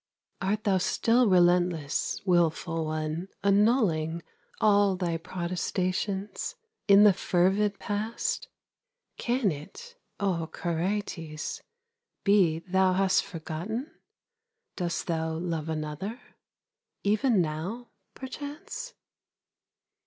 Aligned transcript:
Art 0.41 0.63
thou 0.63 0.79
still 0.79 1.27
relentless, 1.29 2.21
Wilful 2.25 2.85
one, 2.85 3.27
annulling 3.43 4.23
All 4.59 4.95
thy 4.95 5.17
protestations 5.17 6.55
In 6.87 7.03
the 7.03 7.13
fervid 7.13 7.77
past? 7.77 8.47
Can 9.17 9.51
it, 9.51 9.95
O 10.19 10.49
Charites, 10.51 11.61
Be 12.23 12.63
thou 12.67 12.93
hast 12.93 13.23
forgotten? 13.23 13.91
Dost 14.75 15.05
thou 15.05 15.33
love 15.35 15.69
another, 15.69 16.19
Even 17.03 17.39
now, 17.39 17.89
perchance? 18.15 18.95